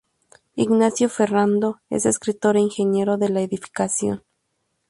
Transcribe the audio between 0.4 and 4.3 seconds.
Ignacio Ferrando es escritor e ingeniero de la edificación.